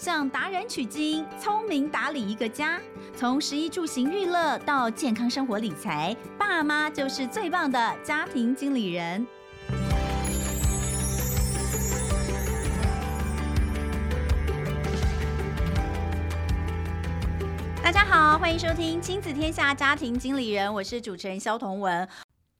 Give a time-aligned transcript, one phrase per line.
[0.00, 2.80] 向达人取经，聪明打理一个家。
[3.14, 9.26] 从食衣住行娱乐到健康生活理财，爸妈就是最棒的家庭经理人。
[17.82, 22.08] 大家好，欢迎收听《亲子天下家庭经理人》，我是主持人肖彤文。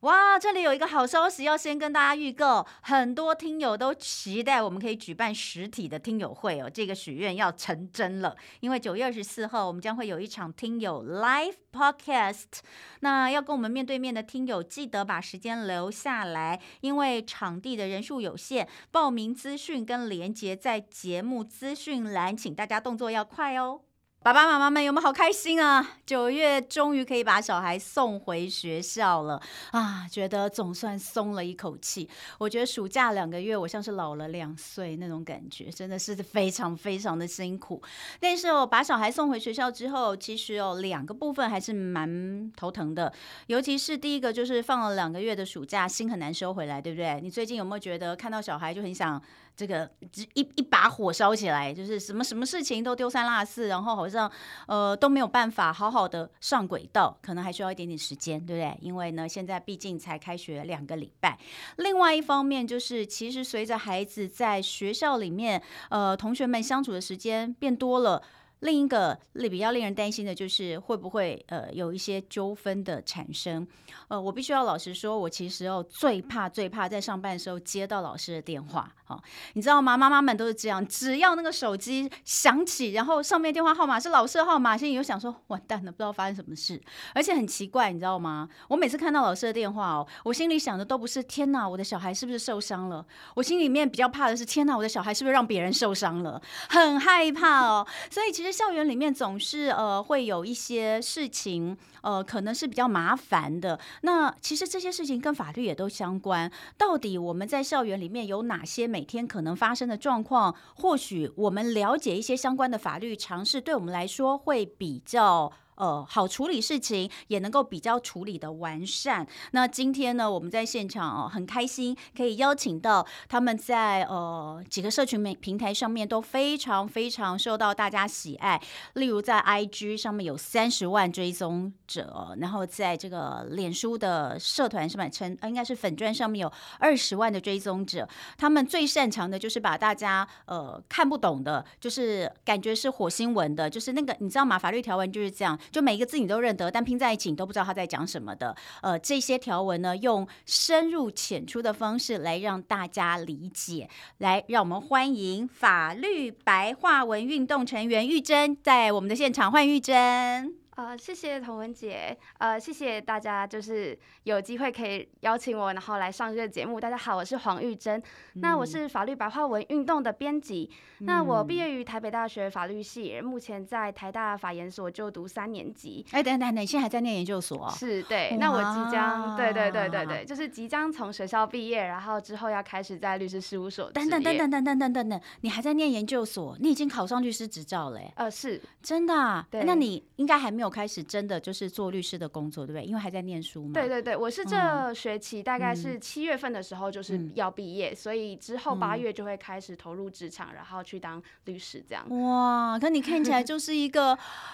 [0.00, 8.34] 哇，这里有一个好消息要先跟大家预告，很多听友都期待我们可以举办实体的听友会哦，这个许愿要成真了。
[8.60, 12.60] 因为九月二十四号我们将会有一场听友 Live Podcast，
[13.00, 23.82] 那要跟我们面对面的听友记得把时间留下来，因为场地的人数有限，报名资讯跟连结在节目资讯栏，请大家动作要快哦。
[24.22, 25.92] 爸爸妈妈们有没有好开心啊？
[26.04, 30.06] 九月终于可以把小孩送回学校了啊！
[30.10, 32.06] 觉得总算松了一口气。
[32.36, 37.82] 我觉得暑假两个月，我像是老了两岁那种感觉，真的是非常非常的辛苦。
[38.20, 43.10] 但是哦，把小孩送回学校之后，其实有两个部分还是蛮头疼的。
[43.46, 47.18] 尤其是第一个，就是放了两个月的暑假，心很难收回来，对不对？
[47.22, 49.18] 你最近有没有觉得看到小孩就很想？
[49.60, 49.86] 这个
[50.32, 54.30] 一一把火烧起来，就是什么什么事情都丢三落四，然后好像
[54.66, 58.78] 呃都没有办法好好的上轨道，可能还需要一点点时间，对不对？
[58.80, 61.38] 因为呢，现在毕竟才开学两个礼拜。
[61.76, 68.22] 另外一方面就是，其实随着孩子在学校里面，呃，同学们相处的时间变多了。
[68.60, 73.66] 另一个比较令人担心的就是会不会呃有一些纠纷的产生，
[74.08, 79.18] 呃，我必须要老实说，我其实哦最怕最怕在上班的时候接到老师的电话，哦，
[79.54, 79.96] 你知道吗？
[79.96, 86.78] 妈妈们都是这样，只要那个手机响起，然后上面电话号码是老师的号码，心里就想说完蛋了，不知道发生什么事，
[87.14, 88.46] 而且很奇怪，你知道吗？
[88.68, 93.02] 我每次看到老师的电话哦，我心里想的都不是天哪，我的小孩是不是受伤了？
[93.36, 96.42] 我心里面比较怕的是天哪，我的小孩是不是让别人受伤了？
[96.68, 98.49] 很害怕哦，所以其实。
[98.52, 103.78] 校园里面总是呃会有一些事情，呃可能是比较麻烦的。
[104.02, 106.50] 那其实这些事情跟法律也都相关。
[106.76, 110.54] 到底我们在校园里面有哪些每天可能发生的状况？
[110.74, 115.52] 或许我们了解一些相关的法律常识，对我们来说会比较。
[115.80, 119.26] 呃，好处理事情也能够比较处理的完善。
[119.52, 128.60] 那今天呢，我们在现场哦，很开心可以邀请到他们在呃几个社群媒平台上面都非常非常受到大家喜爱。
[128.92, 138.06] 例如在 IG 上面有三十万追踪者，然后在这个脸书的社团上面称，应该是粉专上面有二十万的追踪者。
[138.36, 144.58] 他们最擅长的就是把大家呃看不懂的，就是感觉是火星文的，就是那个你知道吗？
[144.58, 145.58] 法律条文就是这样。
[145.70, 148.56] 就每一个字你都认得，但拼在一起你都不知道他在讲什么的。
[148.82, 153.88] 呃，这些条文呢，用深入浅出的方式来让大家理解。
[154.18, 160.54] 来，让我们欢迎法律白话文运动成员玉珍在我们的现场，欢迎玉珍。
[160.80, 166.80] 呃，谢谢童文姐，呃，谢谢大家，就是有机会可以邀请我，然后来上这个节目。
[166.80, 167.98] 大家好，我是黄玉珍，
[168.34, 170.70] 嗯、那我是法律白话文运动的编辑。
[171.00, 176.02] 嗯、那我毕业于台北大学法律系，目前在台大法研所就读三年级。
[176.12, 177.70] 哎，等等等，你现在还在念研究所？
[177.72, 178.34] 是，对。
[178.40, 183.90] 那我即将，对对对对对，就是即将从学校毕业，然后之后要开始在律师事务所。
[183.90, 186.56] 等等等等等等等等等，你还在念研究所？
[186.58, 188.00] 你已经考上律师执照了？
[188.14, 189.46] 呃，是，真的、啊。
[189.50, 190.69] 对，那你应该还没有。
[190.70, 192.84] 开始真的就是做律师的工作，对不对？
[192.86, 193.72] 因为还在念书嘛。
[193.74, 202.04] 对对对，我是这学期大概是七月份的时候就是要毕业，嗯、所以之后八月就会开始投入职场，嗯、然后去当律师这样。
[202.22, 204.12] 哇，可你 看起来就是一个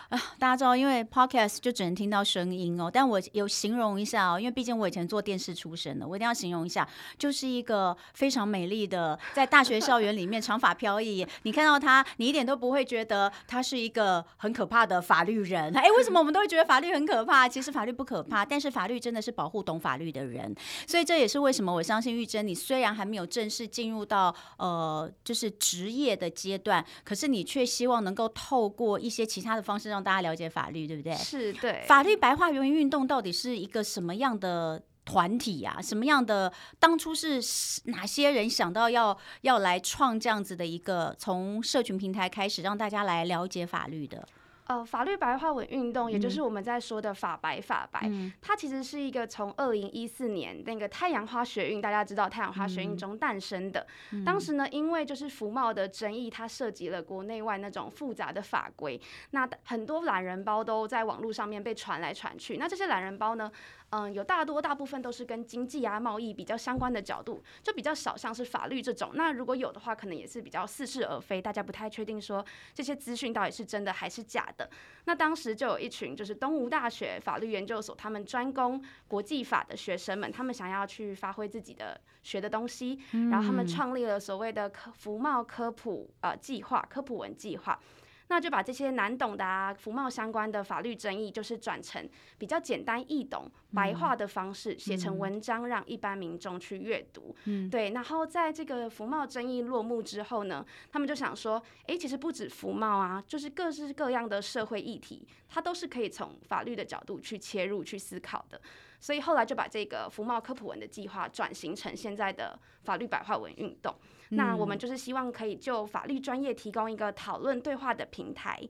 [0.09, 2.91] 啊，大家知道，因为 podcast 就只能听到声音哦。
[2.93, 6.89] 但我有形容一下哦，因为毕竟我以前做电视出身的，我一定要形容一下，
[7.19, 15.77] 就是一个非常美丽的，在大学校园里面长发飘逸，你看到她，你一点都不会觉得她是一个很可怕的法律人。
[15.77, 17.49] 哎，为什么我们都会觉得法律很可怕？
[17.49, 20.55] 其实法律不可怕，但是法律真的是保护懂法律的人。
[20.87, 31.15] 所以这也是为什么我相信玉珍，你虽然还没有正式进入到呃就是职业的阶段，可是你却希望能够透过一些其他的方式让大家了解法律，对不对？
[31.15, 31.85] 是对。
[31.87, 35.83] 法律白话文运动到底是一个什么样的团体呀、啊？
[35.83, 36.53] 什么样的？
[36.79, 37.41] 当初是
[37.85, 44.27] 哪些人想到要要来创这样子的一个从社群平台开始让大家来了解法律的？
[44.67, 53.87] 呃，法律白话文运动，也就是我们在说的法白法白，嗯、它其实是一个从二零一四年那个太阳花学运，大家知道太阳花学运中诞生的。
[54.11, 62.57] 嗯、当时呢，因为就是服贸的争议，它涉及了国内外那种复杂的法规，那很多懒人包都在网络上面被传来传去。
[62.57, 63.49] 那这些懒人包呢，
[63.91, 69.13] 嗯，有大多大部分都是跟经济啊、贸易比较相关的角度，就比较少像是法律这种。
[69.15, 74.56] 那如果有的话，可能也是比较似是而非，大家不太确定说这些资讯到底是真的还是假的。
[75.05, 82.99] 那当时就有一群就是东吴大学法律研究所，他们专攻国际法的学生们，他们想要去发挥自己的学的东西，
[83.31, 87.79] 然后他们创立了所谓的科服贸科普呃计划、科普文计划。
[88.29, 92.09] 那就把这些难懂的啊，服贸相关的法律争议，就是转成
[92.39, 97.35] 比较简单易懂、白话的方式写成文章，让一般民众去阅读。
[97.45, 97.91] 嗯，对。
[97.91, 108.61] 然后在这个服贸争议落幕之后呢，他们就想说，诶，其实不止服贸啊，就是各式各样的社会议题，它都是可以从法律的角度去切入去思考的。
[109.07, 113.95] 所以后来就把这个福茂科普文的计划转型成现在的法律白话文运动。
[114.31, 118.61] 那我们就是希望可以就法律专业提供一个讨论对话的平台，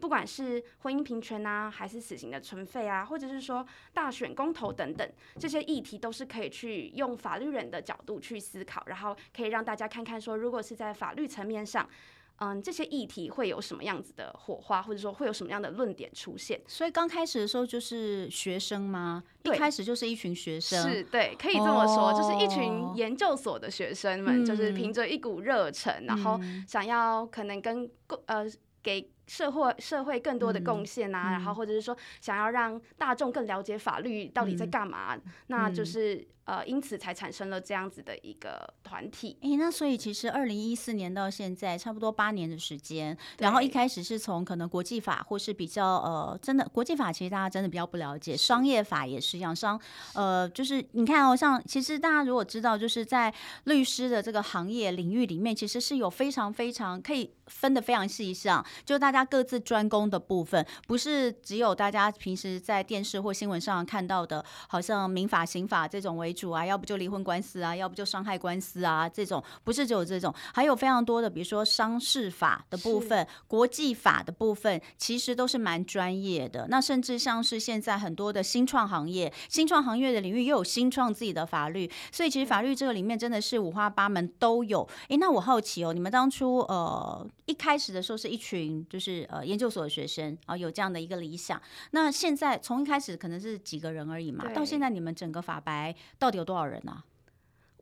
[0.00, 5.08] 不管是婚姻平权啊，还是死刑的存废啊，或者是说大选公投等等，
[5.38, 11.88] 这些议题都是可以去用法律人的角度去思考，然后可以让大家看看说，如果是在法律层面上。
[12.36, 16.60] 嗯，这些议题会有什么样子的火花，或者说会有什么样的论点出现？
[16.66, 19.22] 所以刚开始的时候就是学生吗？
[19.42, 27.88] 对，一开始就是一群学生，是对，可以这么说，哦、就是一群研究所的学生们，嗯、就是凭着一股热忱，然后想要可能跟
[28.26, 28.44] 呃
[28.82, 29.10] 给。
[29.26, 39.38] 社会社会更多的贡献啊，嗯、然后或者是说想要让大众更了解法律到底在干嘛，嗯、那就是呃，因此才产生了这样子的一个团体。
[39.40, 49.80] 诶，那所以其实二零一四年到现在差不多八年的时间，然后一开始是从可能国际法或是比较呃，真的国际法其实大家真的比较不了解，商业法也是一样，商
[50.12, 53.32] 呃就是你看哦，像其实大家如果知道，就是在
[53.64, 59.13] 律师的这个行业领域里面，其实是有非常非常可以分的非常细项，就大。
[59.14, 76.66] 大家各自专攻的部分，不是只有大家平时在电视或新闻上看到的，好像民法、刑法这种为主啊，要不就离婚官司啊，要不就伤害官司啊，这种不是只有这种，还有非常多的，比如说商事法的部分、国际法的部分，其实都是蛮专业的。
[76.68, 84.88] 那甚至像是现在很多的新创行业，新创行业的领域又有新创自己的法律，所以其实法律这个里面真的是五花八门都有。
[85.06, 89.26] 诶，那我好奇哦，你们当初呃一开始的时候是一群就是。
[89.30, 91.60] 呃研究所的学生啊，有这样的一个理想。
[91.90, 97.04] 那现在从一开始可能是几个人而已嘛，到现在你们整个法白到底有多少人呢、啊？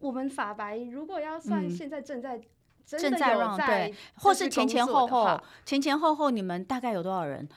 [0.01, 2.45] 我们法白如果要算，现在正在、嗯、
[2.85, 7.49] 正在让对，或是前前后后前前后后你们大概有多少人？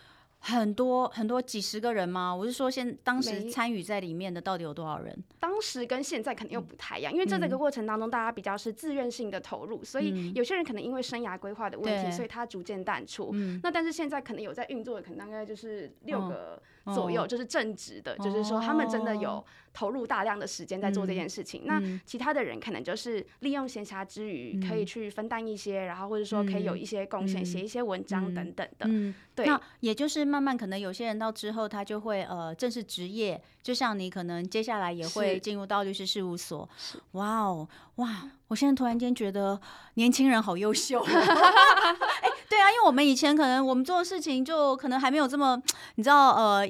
[0.47, 2.33] 很多很多几十个人吗？
[2.33, 5.18] 我是说，现当时参与在里面的到底有多少人？
[5.39, 13.33] 当时跟现在肯定又不太一样，因为在这个过程当中，大家比较是自愿性的投入，所以有些人可能因为生涯规划的问题，所以他逐渐淡出。
[13.63, 16.62] 那但是现在可能有在运作的，可能大概就是六个
[16.94, 19.44] 左右，就是正职的，就是说他们真的有
[19.74, 21.64] 投入大量的时间在做这件事情。
[21.66, 29.14] 那其他的人可能就是利用闲暇之余，可以去分担一些，然后或者说可以有一些贡献，写一些文章等等的。
[29.34, 36.68] 对，那也就是慢慢可能有些人到之后，他就会呃正式职业，就像你可能接下来也会进入到律师事务所。
[37.14, 38.30] 哇哦，哇！
[38.48, 39.60] 我现在突然间觉得
[39.96, 41.02] 年轻人好优秀。
[41.04, 45.62] 哎，对啊，因为我们以前可能我们做的事情就可能还没有这么，
[45.95, 46.69] 你知道呃。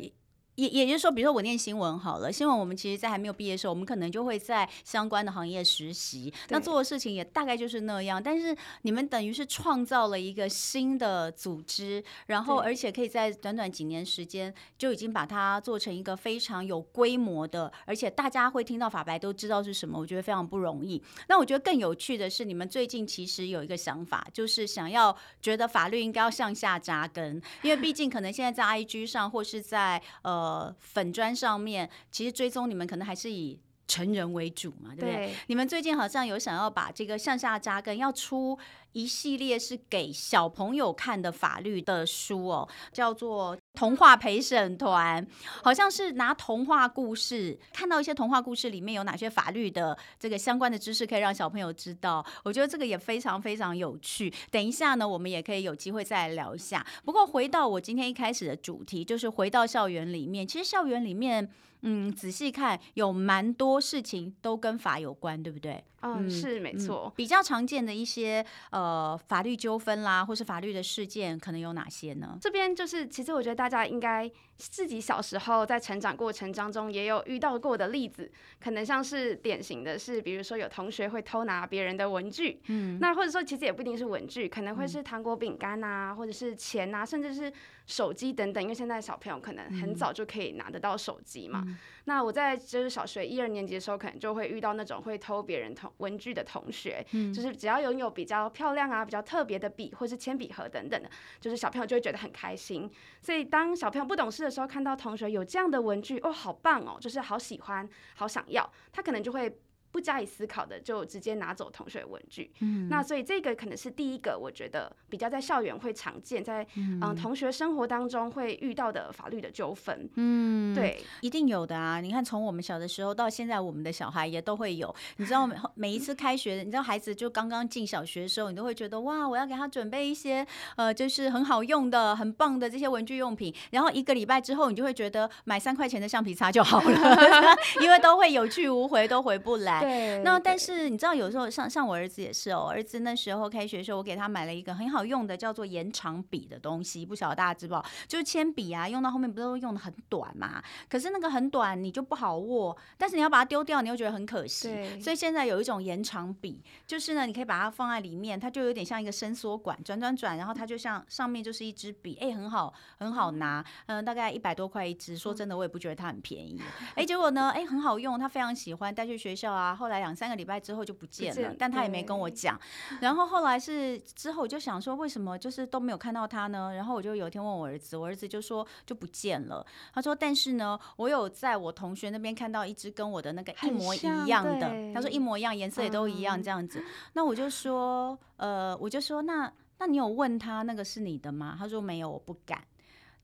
[0.56, 8.22] 也也就是说，比如说我念新闻好了，新闻我们其实，在还没有毕业的时候，我们可能就会在相关的行业实习，那做的事情也大概就是那样。
[8.24, 21.04] 但是你们等于是创造了一个新的组织，然后而且可以在短短几年时间就已经把它做成一个非常有规模的，而且大家会听到法白都知道是什么，我觉得非常不容易。
[21.28, 30.45] 那我觉得更有趣的是，你们最近其实有一个想法，就是想要觉得法律应该要向下扎根，因为毕竟可能现在在 IG 上或是在呃。
[30.46, 35.14] 呃，粉砖上面其实追踪你们可能还是以成人为主嘛，对不对？
[35.28, 35.36] 对。
[35.48, 38.58] 你们最近好像有想要把这个向下扎根，要出
[38.96, 45.22] 一系列是给小朋友看的法律的书哦，叫做《童话陪审团》，
[45.62, 52.26] 好像是拿童话故事，看到一些童话故事里面有哪些法律的这个相关的知识，可以让小朋友知道。
[52.46, 54.34] 我觉得这个也非常非常有趣。
[54.50, 56.86] 等一下呢，我们也可以有机会再来聊一下。
[57.04, 61.52] 不过回到我今天一开始的主题，就是回到校园里面，其实校园里面。
[61.88, 65.84] 嗯，仔细看，有蛮多事情都跟法有关，对不对？
[66.02, 67.12] 嗯，是没错。
[67.16, 72.38] 比较常见的一些呃呃法律纠纷啦，或是法律的事件，可能有哪些呢？
[72.40, 87.52] 这边就是，其实我觉得大家应该自己小时候在成长过程当中也有遇到过的例子，可能像是典型的是，比如说有同学会偷拿别人的文具，嗯，那或者说其实也不一定是文具，可能会是糖果、饼干啊，或者是钱啊，甚至是
[87.86, 91.64] 手机等等，因为现在小朋友可能很早就可以拿得到手机嘛。
[91.68, 101.10] 嗯那我在就是小学一二年级的时候，可能就会遇到那种会偷别人同文具的同学，嗯，就是只要拥有比较漂亮啊、比较特别的笔或是铅笔盒等等的，
[101.42, 102.88] 就是小朋友就会觉得很开心。
[103.24, 109.60] 所以当小朋友不懂事的时候，看到同学有这样的文具，哦，好棒哦，就是好喜欢、好想要，他可能就会。
[109.96, 122.02] 不加以思考的就直接拿走同学的文具，嗯，那所以这个可能是第一个，我觉得比较在校园会常见，在嗯、呃、同学生活当中会遇到的法律的纠纷，嗯，对，一定有的啊。
[122.02, 124.94] 你看从我们小的时候到现在，我们的小孩也都会有。
[125.16, 133.56] 你知道每每一次开学，你知道孩子就刚刚进小学的时候，你都会觉得哇，我要给他准备一些呃，就是很好用的、很棒的这些文具用品。
[133.72, 139.85] 然后一个礼拜之后，你就会觉得买三块钱的橡皮擦就好了， 因为都会有去无回，都回不来。
[139.86, 147.86] 对，那但是你知道，有时候像像我儿子也是哦，儿子那时候开学的时候，我给他买了一个很好用的叫做延长笔的东西，不晓得大家知不知道？
[148.08, 150.62] 就是铅笔啊，用到后面不是都用的很短嘛？
[150.90, 154.70] 可是那个很短，你就不好握，但是你要把它丢掉，你又觉得很可惜。
[154.70, 165.18] 对，所以现在有一种延长笔，就是呢，你可以把它放在里面，它就有点像一个伸缩管，转转转，然后它就像上面就是一支笔，哎，很好，很好拿，嗯，大概一百多块一支。
[165.18, 166.60] 说真的，我也不觉得它很便宜。
[166.96, 169.75] 哎，结果呢，哎，很好用，他非常喜欢带去学校啊。
[169.76, 170.16] 后来两。
[170.16, 172.58] 三个礼拜之后就不见了，但他也没跟我讲。
[173.02, 176.74] 然后后来是之后我就想说，为什么就是都没有看到他呢？
[176.74, 179.66] 然后我就有一天问我儿子，我儿子就说就不见了。
[179.94, 184.94] 他说，但是呢，我有在我同学那边看到一只跟我的那个一模一样的。
[184.94, 186.82] 他说一模一样，颜色也都一样这样子。
[187.12, 191.58] 那我就说，呃，我就说，那那你有问他那个是你的吗？
[191.60, 192.64] 他说没有，我不敢。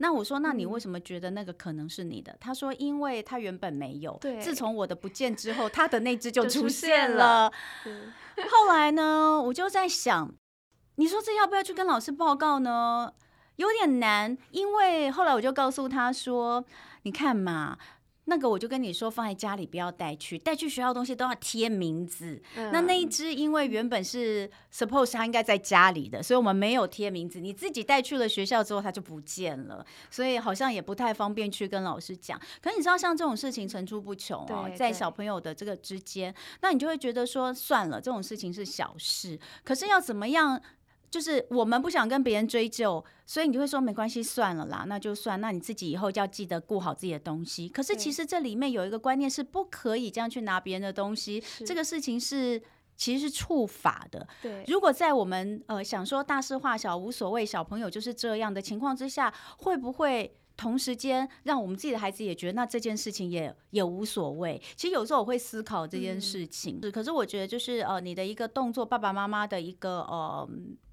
[0.01, 2.31] 那我说，那你为什么觉得那个可能是你的？
[2.31, 7.51] 嗯、他说，因为他原本没有，对，自从我的不见之后，他的那只就出现了。
[7.83, 7.95] 现
[8.35, 10.33] 了后来呢，我就在想，
[10.95, 13.13] 你说这要不要去跟老师报告呢？
[13.57, 16.65] 有点难，因为后来我就告诉他说，
[17.03, 17.77] 你看嘛。
[18.31, 22.41] 那个我就跟你说，放在家里不要带去，带去学校的东西都要贴名字。
[22.55, 27.41] 嗯、那那一只因为原本是 suppose 它应该在家里的，所以我们没有贴名字。
[27.41, 32.39] 你自己带去了学校之后，它就不见了，所以好像也不太方便去跟老师讲。
[32.61, 39.37] 可是你知道，像这种事情层出不穷哦，在小朋友的这个之间，那你就会觉得说，算了，这种事情是小事。
[39.65, 40.61] 可是要怎么样？
[41.11, 45.41] 就是我们不想跟别人追究，所以你就会说没关系，算了啦，那就算。
[45.41, 47.67] 那你自己以后就要记得顾好自己的东西。
[47.67, 52.61] 可是其实这里面有一个观念是不可以这样去拿别人的东西，这个事情是
[52.95, 54.25] 其实是触法的。
[54.41, 64.61] 对，如果在我们呃想说大事化小无所谓，小朋友就是这样的情况之下，会不会同时间让我们自己的孩子也觉得那这件事情也也无所谓？
[64.77, 70.47] 其实有时候我会思考这件事情，嗯、可是我觉得就是呃你的一个动作，爸爸妈妈的一个呃。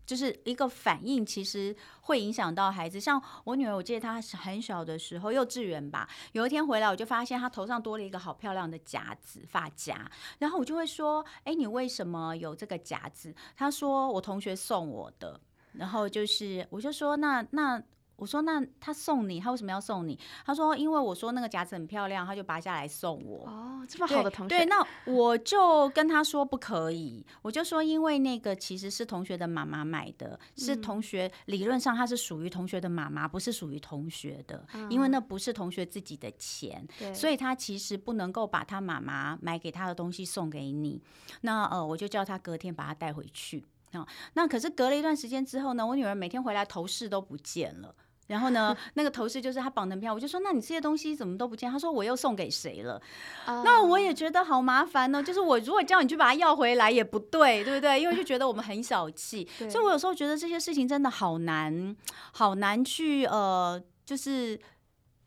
[0.09, 2.99] 就是一个反应，其实会影响到孩子。
[2.99, 10.11] 像我女儿，我记得她很小的时候，幼稚园吧，有一天回来，我就发现她头上多了一个好漂亮的夹子，发夹。
[10.39, 15.39] 然后我就会说：“哎，你为什么有这个夹子？”她说：“我同学送我的。”
[15.73, 17.83] 然后就是，我就说：“那那。”
[18.19, 20.19] 我说，那他送你，他为什么要送你？
[20.45, 23.47] 他说，因为我说那个夹子很漂亮，他就拔下来送我。
[23.47, 24.49] 哦，这么好的同学。
[24.49, 27.25] 对，对，那我就跟他说不可以。
[27.43, 36.85] 我就说，因为那个其实是同学的妈妈买的，是同学，理论上他是属于同学的妈妈，不是属于同学的，嗯，因为那不是同学自己的钱，
[37.15, 41.01] 所以他其实不能够把他妈妈买给他的东西送给你。
[41.43, 43.65] 那呃，我就叫他隔天把他带回去。
[43.93, 47.95] 啊，那可是隔了一段时间之后呢，我女儿每天回来头饰都不见了。
[48.29, 51.71] 然后呢， 那个头饰就是他绑的票，我就说，那你这些东西怎么都不见？
[51.71, 53.03] 他说我又送给谁了？
[53.47, 55.23] 嗯、那我也觉得好麻烦呢。
[55.23, 58.01] 就是我如果叫你去把它要回来也不对，对不对？
[58.01, 61.97] 因为就觉得我们很小气， 所以我有时候觉得这些事情真的好难，
[62.33, 64.59] 好难去呃，就是。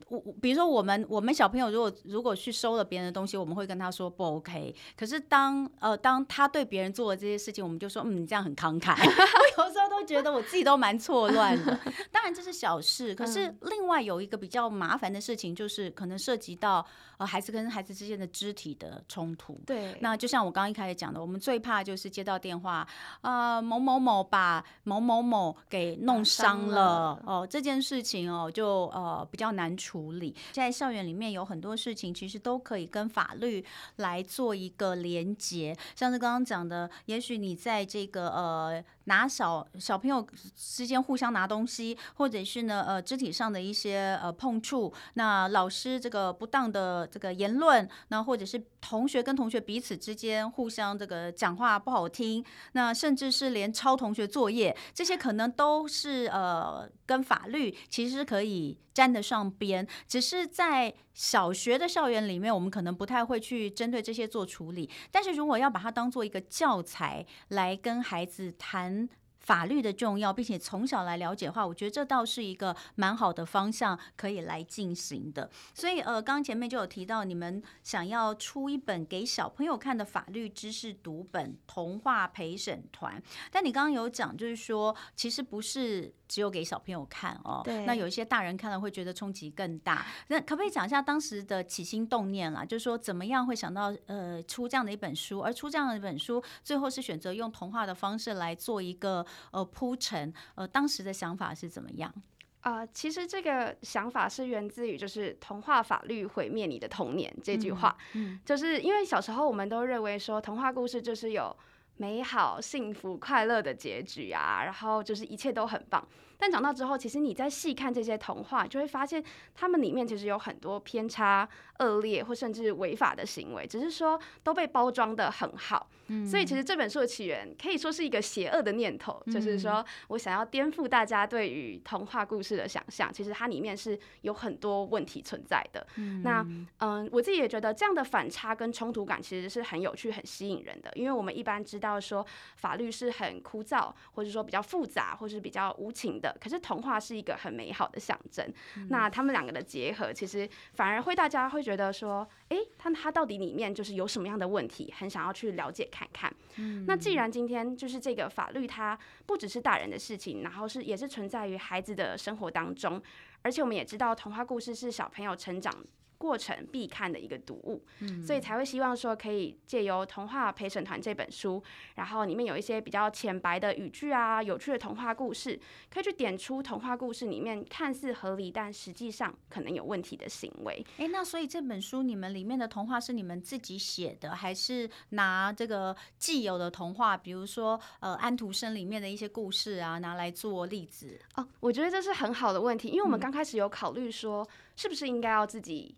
[0.08, 4.74] 我比如说，我们我们小朋友如果如果去收了别人的东西，我们会跟他说不 OK。
[4.98, 8.96] 可是当呃当他对别人做了这些事情，我们就说嗯，你这样很慷慨。
[9.00, 11.79] 我有时候都觉得我自己都蛮错乱的。
[12.12, 16.86] 当然这是小事，可是另外有一个比较麻烦的事情，就是可能涉及到
[17.17, 19.60] 呃孩子跟孩子之间的肢体的冲突。
[19.65, 19.96] 对。
[20.00, 22.88] 那就像我刚刚一开始讲的，我们最怕就是接到电话，
[23.22, 29.90] 呃某某某把某某某给弄伤了哦、呃，这件事情哦就呃比较难处。
[29.91, 33.62] 处理在校园里面有很多事情，其实都可以跟法律
[33.98, 35.75] 来做一个连结。
[35.98, 52.43] 像是刚刚讲的，也许你在这个呃拿小小朋友之间互相拿东西，或者是呢呃肢体上的一些呃碰触，那老师这个不当的这个言论，那或者是同学跟同学彼此之间互相这个讲话不好听，
[52.74, 69.00] 那甚至是连抄同学作业，这些可能都是呃跟法律其实可以沾得上边，只是在小学的校园里面，我们可能不太会去针对这些做处理，但是如果要把它当做一个教材来跟孩子谈
[69.41, 75.50] 法律的重要，并且从小来了解的话，我觉得这倒是一个蛮好的方向可以来进行的。
[75.74, 83.19] 所以呃，刚刚前面就有提到，你们想要出一本给小朋友看的法律知识读本《童话陪审团》，
[83.51, 87.62] 但你刚刚有讲，就是说其实不是只有给小朋友看哦。
[87.63, 87.83] 对。
[87.86, 90.05] 那有一些大人看了会觉得冲击更大。
[90.27, 92.63] 那可不可以讲一下当时的起心动念啦？
[92.63, 99.25] 就是说怎么样会想到呃出这样的一本书，而出这样的一本书，最后是选择用童话的方式来做一个。
[99.52, 102.14] 呃，铺陈，呃，当时的想法是怎么样？
[102.62, 111.56] 啊、呃，其实这个想法是源自于就是童话法律毁灭你的童年这句话，嗯，嗯，就是因为小时候我们都认为说童话故事就是有
[111.98, 116.08] 美好、幸福、快乐的结局啊，然后就是一切都很棒。
[116.41, 125.88] 但长大之后，其实你再细看这些童话，就会发现他们里面其实有很多偏差、恶劣或甚至违法的行为，只是说都被包装得很好。
[126.07, 133.13] 嗯，所以其实这本书的起源可以说是一个邪恶的念头，就是说我想要颠覆大家对于童话故事的想象。
[133.13, 135.86] 其实它里面是有很多问题存在的。
[135.98, 136.43] 嗯那
[136.79, 146.31] 嗯，我自己也觉得这样的反差跟冲突感其实是很有趣、很吸引人的，因为我们一般知道说法律是很枯燥，或者说比较复杂，或是比较无情的。
[146.40, 148.46] 可是童话是一个很美好的象征，
[148.78, 156.34] 嗯、那他们两个的结合，其实反而会大家会觉得说，哎、欸，他他到底里面就是有什么样的问题，很想要去了解看看。
[156.58, 163.02] 嗯、那既然今天就是这个法律，它不只是大人的事情，然后是也是存在于孩子的生活当中，
[163.42, 165.74] 而且我们也知道童话故事是小朋友成长
[166.22, 171.62] 过程必看的一个读物，嗯，所以才会希望说可以借由《童话陪审团》这本书，
[171.96, 175.60] 然后里面有一些比较浅白的语句啊，有趣的童话故事，
[175.92, 180.86] 可以去点出童话故事里面看似合理但实际上可能有问题的行为。
[180.98, 191.20] 诶，那所以这本书你们里面的童话是你们自己写的，还是拿这个既有的童话，比如说呃安徒生里面的一些故事啊，拿来做例子？
[191.36, 195.95] 哦，我觉得这是很好的问题，因为我们刚开始有考虑说，是不是应该要自己。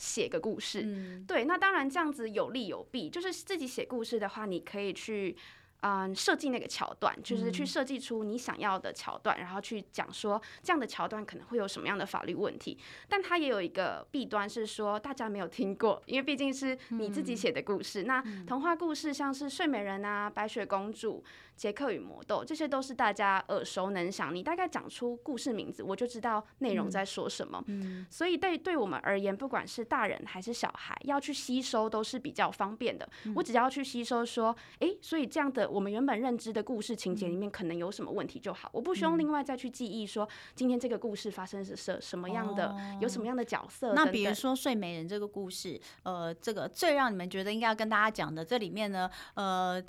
[0.00, 3.10] 写个故事，嗯，对，那当然这样子有利有弊。
[3.10, 5.36] 就是自己写故事的话，你可以去。
[5.82, 12.76] 嗯，设计那个桥段，就是去设计出你想要的桥段，嗯，然后去讲说这样的桥段可能会有什么样的法律问题。
[13.08, 18.02] 但它也有一个弊端，是说大家没有听过，因为毕竟是你自己写的故事。
[18.02, 21.24] 嗯，那童话故事像是睡美人啊、白雪公主、
[21.56, 24.34] 杰克与魔豆，这些都是大家耳熟能详。
[24.34, 27.64] 你大概讲出故事名字，我就知道内容在说什么。
[27.68, 33.08] 嗯，所以对对我们而言，不管是大人还是小孩，要去吸收都是比较方便的。
[33.34, 35.69] 我只要去吸收说，诶，所以这样的。
[35.70, 43.94] 我们原本认知的故事情节里面可能有什么问题就好，我不需要另外再去记忆说今天这个故事发生是什什么样的，有什么样的角色。
[43.94, 49.80] 那比如说睡美人这个故事，呃，这个最让你们觉得应该要跟大家讲的，这里面呢，呃，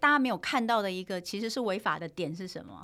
[0.00, 2.82] 大家没有看到的一个其实是违法的点是什么？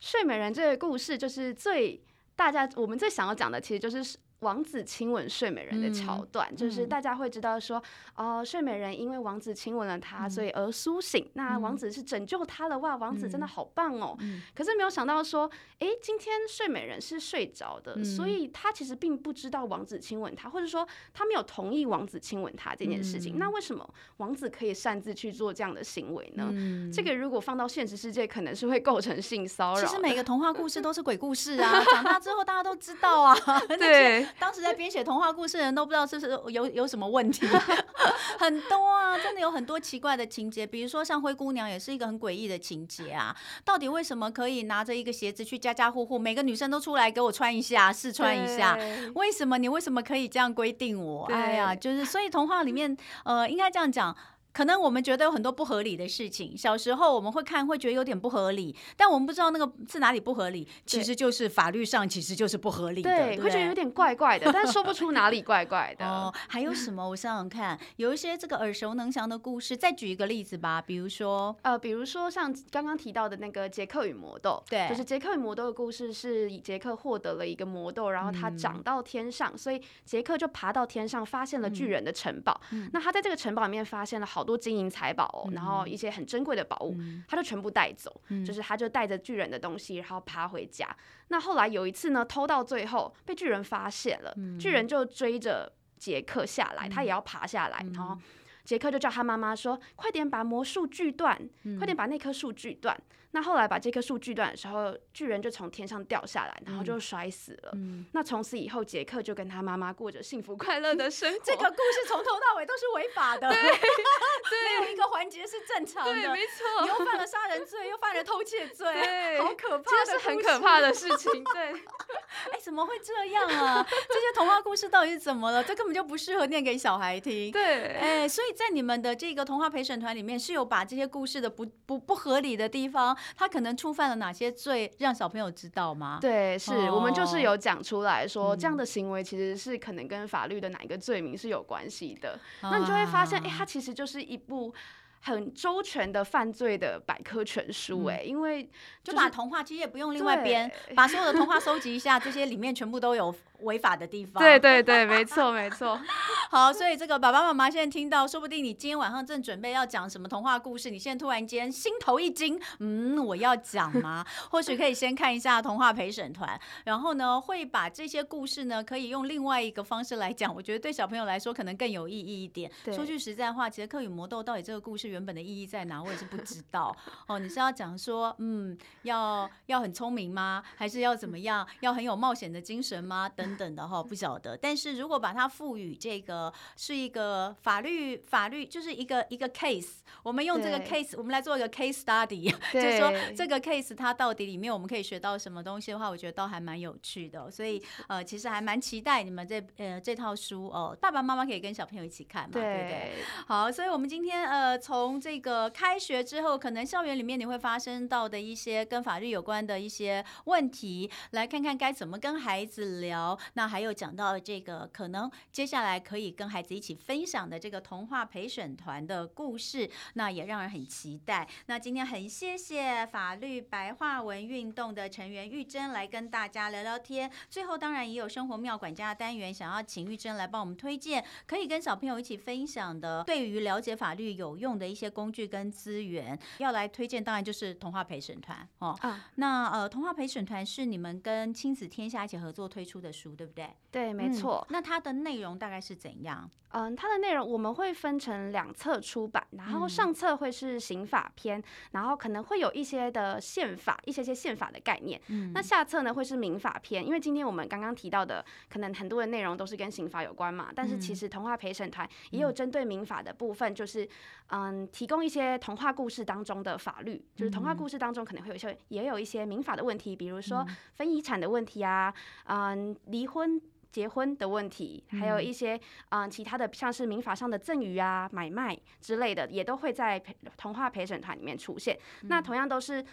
[0.00, 2.02] 睡美人这个故事就是最
[2.34, 4.18] 大家我们最想要讲的，其实就是。
[4.42, 7.78] 王子亲吻睡美人的桥段，嗯，就是大家会知道说，
[8.14, 11.30] 哦，呃，睡美人因为王子亲吻了她，所以而苏醒，嗯。
[11.34, 14.42] 那王子是拯救她了，哇，王子真的好棒哦，嗯。
[14.54, 23.38] 可是没有想到说，哎，今天睡美人是睡着的，嗯，所以她其实并不知道王子亲吻她，或者说她没有同意王子亲吻她这件事情，嗯。
[23.38, 26.48] 那为什么王子可以擅自去做这样的行为呢？
[26.52, 29.80] 嗯，这个如果放到现实世界，可能是会构成性骚扰。
[29.80, 33.36] 其实每个童话故事都是鬼故事啊， 长大之后大家都知道啊。
[33.78, 34.26] 对。
[34.38, 37.46] 当时在编写童话故事的人都不知道这是有有什么问题，
[38.38, 48.76] 很多啊，真的有很多奇怪的情节，比如说像灰姑娘也是一个很诡异的情节啊，到底为什么可以拿着一个鞋子去家家户户，每个女生都出来给我穿一下试穿一下？
[49.14, 51.26] 为什么你为什么可以这样规定我？
[51.26, 54.16] 哎呀，就是所以童话里面，呃，应该这样讲。
[54.52, 66.04] 可能我们觉得有很多不合理的事情，小时候我们会看会觉得有点不合理，但我们不知道那个是哪里不合理，其实就是法律上其实就是不合理的，对，对，会觉得有点怪怪的，但说不出哪里怪怪的。
[66.06, 67.08] 哦，还有什么？
[67.08, 82.60] 我想想看，有一些这个耳熟能详的故事，再举一个例子吧，比如说，呃，比如说像刚刚提到的那个杰克与魔豆，对，就是杰克与魔豆的故事，是杰克获得了一个魔豆，然后他长到天上，嗯、所以杰克就爬到天上，发现了巨人的城堡。
[82.72, 84.41] 嗯、那他在这个城堡里面发现了好。
[84.42, 86.96] 好多金银财宝哦，然后一些很珍贵的宝物，
[87.28, 90.88] 他就全部带走，就是他就带着巨人的东西，然后爬回家。
[91.28, 98.18] 那后来有一次呢，偷到最后被巨人发现了，巨人就追着杰克下来，他也要爬下来，然后。
[98.64, 102.96] 杰克就叫他妈妈说：“快点把魔术锯断，嗯、快点把那棵树锯断。”
[103.34, 107.72] 那后来把这棵树锯断的时候，巨人就从天上掉下来，然后就摔死了。
[107.74, 111.38] 嗯、那从此以后，杰克就跟他妈妈过着幸福快乐的生活。
[111.42, 116.12] 这个故事从头到尾都是违法的，对，对没有一个环节是正常的。
[116.12, 116.82] 对，没错。
[116.82, 121.42] 你又犯了杀人罪，又犯了偷窃罪，好可怕，这是很可怕的事情。
[121.42, 121.72] 对，
[122.52, 123.82] 哎，怎么会这样啊？
[123.82, 125.64] 这些童话故事到底是怎么了？
[125.64, 127.50] 这根本就不适合念给小孩听。
[127.50, 133.16] 对，哎，所以在你们的这个童话陪审团里面，是有把这些故事的不不不合理的地方。
[133.36, 136.18] 他可能触犯了哪些罪，让小朋友知道吗？
[136.20, 142.38] 对，是、哦、我们就是有讲出来说，这样的行为其实是可能跟法律的哪一个罪名是有关系的。
[142.62, 144.74] 嗯、那你就会发现，哎、欸，它其实就是一部
[145.22, 148.16] 很周全的犯罪的百科全书、欸。
[148.16, 148.72] 哎、嗯，因为、就是、
[149.04, 153.34] 就把童话其实也不用另外编，把所有的童话收集一下，这些里面全部都有。
[153.62, 155.96] 违法的地方， 对对对，没错没错。
[156.50, 164.26] 好，所以这个爸爸妈妈现在听到，说不定你今天晚上正准备要讲什么童话故事，你现在突然间心头一惊，嗯，我要讲吗？
[164.50, 172.68] 或许可以先看一下童话陪审团，然后呢，会把这些故事呢，可以用另外一个方式来讲，我觉得对小朋友来说可能更有意义一点。
[172.84, 176.96] 对说句实在话，其实克与魔豆到底这个故事原本的意义在哪，我也是不知道。
[177.28, 180.64] 哦，你是要讲说，嗯，要要很聪明吗？
[180.76, 181.64] 还是要怎么样？
[181.80, 183.28] 要很有冒险的精神吗？
[183.28, 183.42] 等。
[183.52, 184.56] 等等的哈，不晓得。
[184.56, 197.50] 但是如果把它赋予这个是一个法律，法律就是一个一个 case，我们用这个 case，我们来做一个 case study， 就是说这个 case 它到底里面我们可以学到什么东西的话，我觉得倒还蛮有趣的。
[197.50, 203.12] 所以呃，其实还蛮期待你们这呃这套书哦，爸爸妈妈可以跟小朋友一起看嘛，对，对不对？
[203.48, 213.36] 好，所以我们今天呃从从这个开学之后，可能校园里面你会发生到的一些跟法律有关的一些问题，来看看该怎么跟孩子聊。
[213.54, 221.48] 那还有讲到这个，可能接下来可以跟孩子一起分享的这个童话陪审团的故事，那也让人很期待。
[221.66, 227.28] 那今天很谢谢法律白话文运动的成员玉珍来跟大家聊聊天。
[227.50, 236.38] 最后当然也有生活妙管家的单元，想要请玉珍来帮我们推荐可以跟小朋友一起分享的，对于了解法律有用的一些工具跟资源。
[236.58, 238.96] 要来推荐当然就是童话陪审团哦。
[239.00, 243.32] 啊，那呃，童话陪审团是你们跟亲子天下一起合作推出的书。
[243.34, 243.70] 对不对？
[243.90, 244.66] 对，没错。
[244.68, 246.50] 嗯，那它的内容大概是怎样？
[246.74, 255.20] 嗯，它的内容我们会分成两册出版，然后上册会是刑法篇，嗯、然后可能会有一些的宪法，一些些宪法的概念。
[255.28, 260.70] 嗯，那下册呢会是民法篇，因为今天我们刚刚提到的，可能很多的内容都是跟刑法有关嘛。
[260.74, 264.08] 但是其实童话陪审团也有针对民法的部分，就是
[264.48, 272.12] 嗯，提供一些童话故事当中的法律，就是童话故事当中可能会有一些，也有一些民法的问题，比如说分遗产的问题啊，
[272.44, 273.60] 嗯，离婚。
[273.92, 275.76] 结婚的问题，还有一些
[276.08, 281.96] 嗯、呃、其他的，像是民法上的赠与啊、买卖之类的，也都会在陪童话陪审团里面出现。
[282.22, 283.04] 嗯、那同样都是。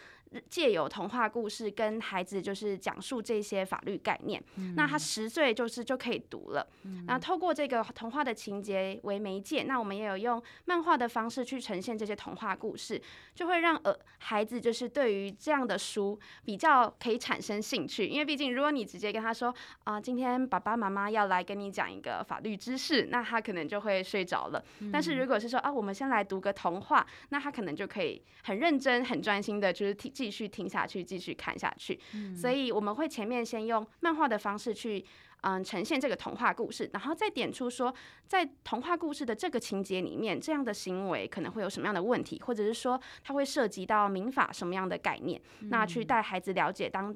[0.47, 6.67] 借由童话故事跟孩子就是讲述这些法律概念，嗯、那他十岁就是就可以读了。
[6.83, 13.01] 嗯、那透过这个童话的情节为媒介，那我们也有用漫画的方式去呈现这些童话故事，
[13.33, 18.05] 就会让呃孩子就是对于这样的书比较可以产生兴趣。
[18.05, 19.49] 因为毕竟如果你直接跟他说
[19.85, 24.63] 啊、呃，今天爸爸妈妈要来跟你讲一个法律知识，那他可能就会睡着了。
[24.81, 30.13] 嗯、但是如果是说啊，我们先来读个童话，那他可能就可以很认真、很专心的，就是听。
[30.19, 31.97] 继续听下去，继续看下去。
[32.13, 35.01] 嗯、所以我们会前面先用漫画的方式去，
[35.43, 37.93] 嗯，呈现这个童话故事，然后再点出说，
[38.27, 47.15] 在童话故事的这个情节里面，这样的行为可能会有什么样的问题，或者是说它会涉及到民法什么样的概念，嗯、那去带孩子了解当。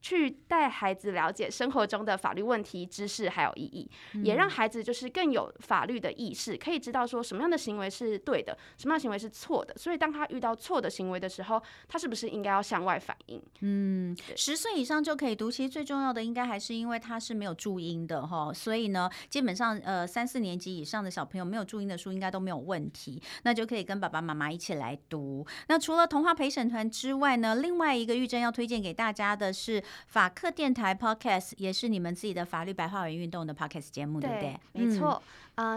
[0.00, 9.74] 去带孩子了解生活中的法律问题、知识还有意义，嗯、也让孩子就是更有法律的意识，可以知道说什么样的行为是对的，什么样的行为是错的。
[9.76, 13.42] 所以当他遇到错的行为的时候，他是不是应该要向外反映？
[13.62, 15.50] 嗯，十岁以上就可以读。
[15.50, 25.44] 其实最重要的应该还是因为他是没有注音的哈，所以呢，基本上呃三四年级以上的小朋友没有注音的书应该都没有问题，那就可以跟爸爸妈妈一起来读。
[25.68, 29.82] 那除了童话陪审团之外呢，另外一个玉珍要推荐给大家的是。
[30.06, 34.60] 法客电台 Podcast，也是你们自己的法律白话文运动的 Podcast 节目，对，不对？
[34.72, 35.22] 没错。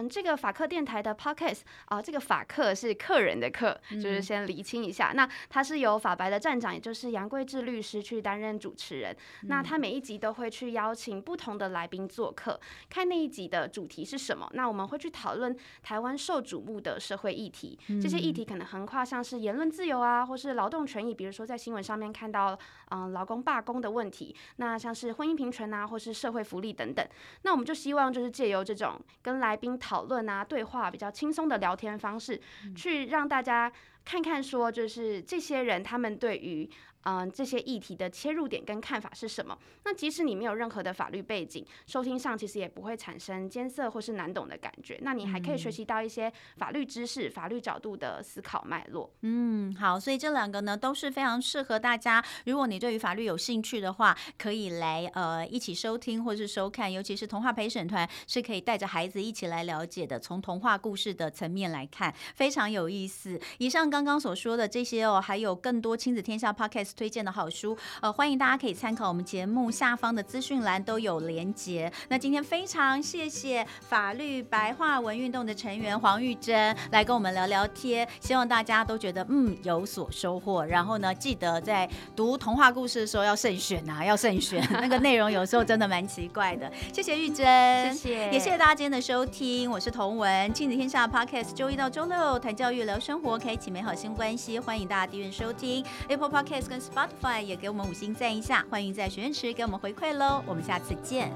[0.10, 5.12] 这个法克电台的 Podcast 啊、呃，这个法克是客人的客，就是先厘清一下。
[5.14, 9.16] 嗯、那他是由法白的站长，也就是杨贵志律师去担任主持人。
[9.44, 14.50] 嗯、那他每一集都会去邀请不同的来宾做客，看那一集的主题是什么。
[14.54, 22.58] 那我们会去讨论台湾受瞩目的社会议题，嗯、这些议题可能横跨像是言论自由啊，或是劳动权益，比如说在新闻上面看到
[22.90, 27.08] 嗯劳工罢工的问题，那像是婚姻平权啊，或是社会福利等等。
[27.44, 32.40] 那我们就希望就是借由这种跟来宾讨论啊，对话比较轻松的聊天方式，
[32.76, 33.72] 去让大家
[34.06, 36.70] 看看说，就是这些人他们对于。
[37.04, 39.58] 嗯，这些议题的切入点跟看法是什么？
[39.86, 45.00] 那即使你没有任何的法律背景，收听上其实也不会产生艰涩或是难懂的感觉。
[45.02, 49.10] 那你还可以学习到一些法律知识、法律角度的思考脉络。
[49.22, 52.24] 嗯，好，所以这两个呢都是非常适合大家。
[52.46, 56.92] 如果你对于法律有兴趣的话，可以来呃一起收听或是收看。
[56.92, 63.40] 尤其是童话陪审团是可以带着孩子一起来了解的，从童话故事的层面来看，非常有意思。
[63.58, 66.52] 以上刚刚所说的这些哦，还有更多亲子天下
[66.90, 67.00] Podcast。
[67.00, 71.92] 推荐的好书，呃，欢迎大家可以参考我们节目下方的资讯栏都有连结。
[72.10, 80.66] 那今天非常谢谢法律白话文运动的成员黄玉珍来跟我们聊聊天，希望大家都觉得嗯有所收获。
[80.66, 86.72] 然后呢，记得在读童话故事的时候要慎选啊，要慎选， 那个内容有时候真的蛮奇怪的。
[86.94, 87.46] 谢谢玉珍，
[87.94, 101.32] 谢谢，也谢谢大家今天的收听，我是童文，亲子天下 Podcast，周一到周六谈教育聊生活，开启美好新关系，欢迎大家订阅收听 Apple Podcast 跟 Spotify 也给我们五星赞一下，欢迎在许愿池给我们回馈喽，我们下次见。